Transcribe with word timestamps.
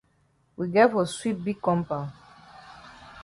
We 0.55 0.67
get 0.67 0.93
for 0.93 1.05
sweep 1.05 1.43
big 1.43 1.61
compound. 1.61 2.11